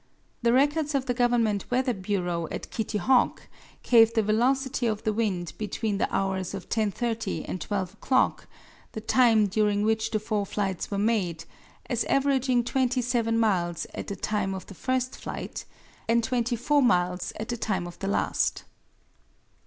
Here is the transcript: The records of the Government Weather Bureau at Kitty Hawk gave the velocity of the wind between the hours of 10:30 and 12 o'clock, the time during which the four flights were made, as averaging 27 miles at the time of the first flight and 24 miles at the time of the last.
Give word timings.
The 0.41 0.51
records 0.51 0.95
of 0.95 1.05
the 1.05 1.13
Government 1.13 1.69
Weather 1.69 1.93
Bureau 1.93 2.47
at 2.49 2.71
Kitty 2.71 2.97
Hawk 2.97 3.43
gave 3.83 4.15
the 4.15 4.23
velocity 4.23 4.87
of 4.87 5.03
the 5.03 5.13
wind 5.13 5.53
between 5.59 5.99
the 5.99 6.11
hours 6.11 6.55
of 6.55 6.69
10:30 6.69 7.45
and 7.47 7.61
12 7.61 7.93
o'clock, 7.93 8.47
the 8.93 8.99
time 9.01 9.45
during 9.45 9.83
which 9.83 10.09
the 10.09 10.19
four 10.19 10.43
flights 10.47 10.89
were 10.89 10.97
made, 10.97 11.45
as 11.87 12.03
averaging 12.05 12.63
27 12.63 13.37
miles 13.39 13.85
at 13.93 14.07
the 14.07 14.15
time 14.15 14.55
of 14.55 14.65
the 14.65 14.73
first 14.73 15.15
flight 15.21 15.65
and 16.09 16.23
24 16.23 16.81
miles 16.81 17.31
at 17.39 17.49
the 17.49 17.57
time 17.57 17.85
of 17.85 17.99
the 17.99 18.07
last. 18.07 18.63